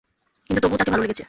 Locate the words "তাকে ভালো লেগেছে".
0.77-1.19